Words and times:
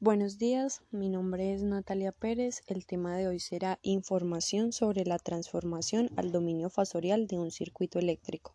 Buenos 0.00 0.38
días, 0.38 0.82
mi 0.92 1.08
nombre 1.08 1.52
es 1.52 1.64
Natalia 1.64 2.12
Pérez. 2.12 2.62
El 2.68 2.86
tema 2.86 3.16
de 3.16 3.26
hoy 3.26 3.40
será 3.40 3.80
información 3.82 4.70
sobre 4.70 5.04
la 5.04 5.18
transformación 5.18 6.08
al 6.14 6.30
dominio 6.30 6.70
fasorial 6.70 7.26
de 7.26 7.40
un 7.40 7.50
circuito 7.50 7.98
eléctrico, 7.98 8.54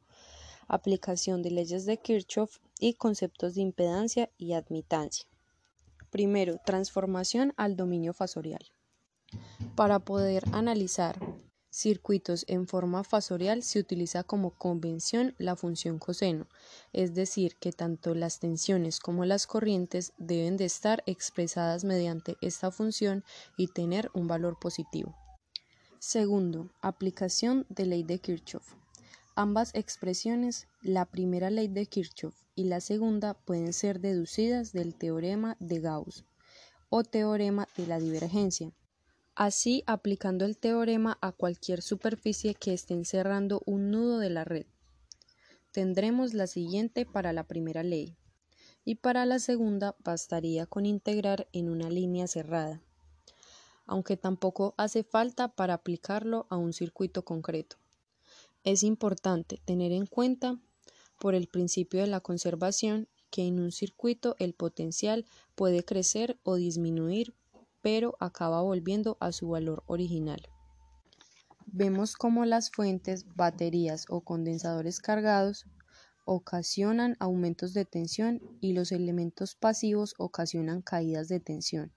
aplicación 0.69 1.41
de 1.41 1.51
leyes 1.51 1.85
de 1.85 1.97
Kirchhoff 1.97 2.59
y 2.79 2.93
conceptos 2.93 3.55
de 3.55 3.61
impedancia 3.61 4.29
y 4.37 4.53
admitancia. 4.53 5.25
Primero, 6.11 6.61
transformación 6.65 7.53
al 7.57 7.75
dominio 7.75 8.13
fasorial. 8.13 8.65
Para 9.75 9.99
poder 9.99 10.45
analizar 10.53 11.19
circuitos 11.73 12.45
en 12.47 12.67
forma 12.67 13.03
fasorial 13.03 13.63
se 13.63 13.79
utiliza 13.79 14.23
como 14.23 14.51
convención 14.51 15.33
la 15.39 15.55
función 15.55 15.97
coseno, 15.97 16.47
es 16.93 17.15
decir, 17.15 17.55
que 17.55 17.71
tanto 17.71 18.13
las 18.13 18.39
tensiones 18.39 18.99
como 18.99 19.25
las 19.25 19.47
corrientes 19.47 20.13
deben 20.19 20.55
de 20.55 20.65
estar 20.65 21.01
expresadas 21.07 21.83
mediante 21.83 22.37
esta 22.41 22.69
función 22.69 23.23
y 23.57 23.67
tener 23.67 24.11
un 24.13 24.27
valor 24.27 24.59
positivo. 24.59 25.15
Segundo, 25.97 26.69
aplicación 26.81 27.65
de 27.69 27.87
ley 27.87 28.03
de 28.03 28.19
Kirchhoff. 28.19 28.75
Ambas 29.35 29.73
expresiones, 29.73 30.67
la 30.83 31.05
primera 31.05 31.49
ley 31.49 31.69
de 31.69 31.87
Kirchhoff 31.87 32.35
y 32.53 32.65
la 32.65 32.81
segunda, 32.81 33.33
pueden 33.33 33.73
ser 33.73 33.99
deducidas 33.99 34.73
del 34.73 34.93
teorema 34.93 35.57
de 35.59 35.79
Gauss 35.79 36.23
o 36.89 37.03
teorema 37.03 37.67
de 37.77 37.87
la 37.87 37.97
divergencia 37.97 38.71
así 39.35 39.83
aplicando 39.87 40.45
el 40.45 40.57
teorema 40.57 41.17
a 41.21 41.31
cualquier 41.31 41.81
superficie 41.81 42.53
que 42.55 42.73
esté 42.73 42.93
encerrando 42.93 43.61
un 43.65 43.91
nudo 43.91 44.19
de 44.19 44.29
la 44.29 44.43
red. 44.43 44.65
Tendremos 45.71 46.33
la 46.33 46.47
siguiente 46.47 47.05
para 47.05 47.33
la 47.33 47.45
primera 47.45 47.83
ley, 47.83 48.15
y 48.85 48.95
para 48.95 49.25
la 49.25 49.39
segunda 49.39 49.95
bastaría 50.03 50.65
con 50.65 50.85
integrar 50.85 51.47
en 51.51 51.69
una 51.69 51.89
línea 51.89 52.27
cerrada, 52.27 52.81
aunque 53.85 54.17
tampoco 54.17 54.75
hace 54.77 55.03
falta 55.03 55.47
para 55.55 55.75
aplicarlo 55.75 56.45
a 56.49 56.57
un 56.57 56.73
circuito 56.73 57.25
concreto. 57.25 57.77
Es 58.63 58.83
importante 58.83 59.61
tener 59.65 59.91
en 59.91 60.05
cuenta, 60.05 60.59
por 61.19 61.35
el 61.35 61.47
principio 61.47 62.01
de 62.01 62.07
la 62.07 62.19
conservación, 62.19 63.07
que 63.29 63.47
en 63.47 63.59
un 63.59 63.71
circuito 63.71 64.35
el 64.39 64.53
potencial 64.53 65.25
puede 65.55 65.83
crecer 65.83 66.37
o 66.43 66.55
disminuir 66.55 67.33
pero 67.83 68.15
acaba 68.19 68.61
volviendo 68.61 69.17
a 69.19 69.31
su 69.33 69.49
valor 69.49 69.83
original. 69.85 70.41
Vemos 71.67 72.15
cómo 72.15 72.45
las 72.45 72.71
fuentes, 72.71 73.25
baterías 73.35 74.05
o 74.07 74.21
condensadores 74.21 74.99
cargados 74.99 75.65
ocasionan 76.25 77.17
aumentos 77.19 77.73
de 77.73 77.83
tensión 77.83 78.41
y 78.61 78.71
los 78.71 78.93
elementos 78.93 79.55
pasivos 79.55 80.15
ocasionan 80.17 80.81
caídas 80.81 81.27
de 81.27 81.41
tensión. 81.41 81.93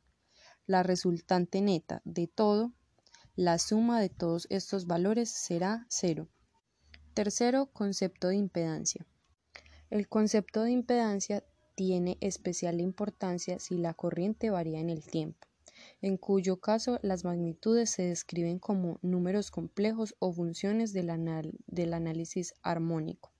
La 0.66 0.82
resultante 0.82 1.60
neta 1.60 2.02
de 2.04 2.26
todo, 2.26 2.72
la 3.36 3.58
suma 3.58 4.00
de 4.00 4.08
todos 4.08 4.48
estos 4.50 4.86
valores 4.88 5.30
será 5.30 5.86
cero. 5.88 6.28
Tercero, 7.14 7.66
concepto 7.66 8.28
de 8.28 8.36
impedancia. 8.36 9.06
El 9.90 10.08
concepto 10.08 10.62
de 10.62 10.72
impedancia 10.72 11.44
tiene 11.76 12.18
especial 12.20 12.80
importancia 12.80 13.60
si 13.60 13.78
la 13.78 13.94
corriente 13.94 14.50
varía 14.50 14.80
en 14.80 14.90
el 14.90 15.04
tiempo 15.04 15.45
en 16.02 16.16
cuyo 16.16 16.60
caso 16.60 16.98
las 17.02 17.24
magnitudes 17.24 17.90
se 17.90 18.02
describen 18.02 18.58
como 18.58 18.98
números 19.02 19.50
complejos 19.50 20.14
o 20.18 20.32
funciones 20.32 20.92
del, 20.92 21.10
análisis 21.10 22.54
armónico. 22.62 23.32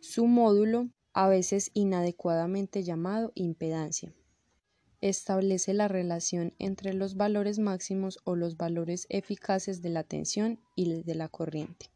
Su 0.00 0.26
módulo, 0.26 0.88
a 1.12 1.28
veces 1.28 1.70
inadecuadamente 1.74 2.82
llamado 2.82 3.32
impedancia, 3.34 4.14
establece 5.00 5.74
la 5.74 5.88
relación 5.88 6.54
entre 6.58 6.94
los 6.94 7.16
valores 7.16 7.58
máximos 7.58 8.18
o 8.24 8.34
los 8.34 8.56
valores 8.56 9.06
eficaces 9.08 9.82
de 9.82 9.90
la 9.90 10.04
tensión 10.04 10.60
y 10.74 11.02
de 11.02 11.14
la 11.14 11.28
corriente. 11.28 11.90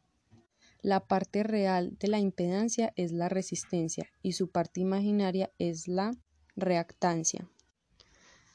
La 0.82 1.06
parte 1.06 1.42
real 1.42 1.96
de 1.98 2.08
la 2.08 2.18
impedancia 2.20 2.92
es 2.96 3.12
la 3.12 3.28
resistencia 3.28 4.10
y 4.22 4.32
su 4.32 4.50
parte 4.50 4.80
imaginaria 4.80 5.52
es 5.58 5.88
la 5.88 6.12
reactancia. 6.56 7.46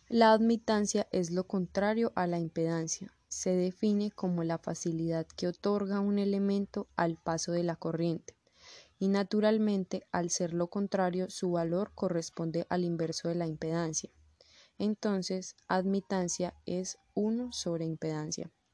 La 0.07 0.33
admitancia 0.33 1.07
es 1.11 1.31
lo 1.31 1.47
contrario 1.47 2.11
a 2.15 2.27
la 2.27 2.37
impedancia. 2.37 3.11
Se 3.27 3.55
define 3.55 4.11
como 4.11 4.43
la 4.43 4.59
facilidad 4.59 5.25
que 5.25 5.47
otorga 5.47 5.99
un 5.99 6.19
elemento 6.19 6.87
al 6.95 7.17
paso 7.17 7.51
de 7.51 7.63
la 7.63 7.75
corriente 7.75 8.37
y 8.99 9.07
naturalmente 9.07 10.05
al 10.11 10.29
ser 10.29 10.53
lo 10.53 10.67
contrario 10.67 11.31
su 11.31 11.51
valor 11.51 11.91
corresponde 11.95 12.67
al 12.69 12.83
inverso 12.83 13.29
de 13.29 13.35
la 13.35 13.47
impedancia. 13.47 14.11
Entonces, 14.77 15.55
admitancia 15.67 16.53
es 16.67 16.99
1 17.15 17.51
sobre 17.51 17.85
impedancia. 17.85 18.51